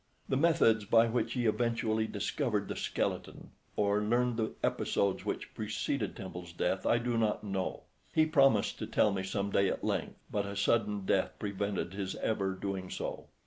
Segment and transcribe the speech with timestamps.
[0.27, 6.15] The methods by which he eventually discovered the skeleton, or learnt the episodes which preceded
[6.15, 7.83] Temple's death, I do not know.
[8.11, 12.15] He promised to tell me some day at length, but a sudden death prevented his
[12.15, 13.27] ever doing so.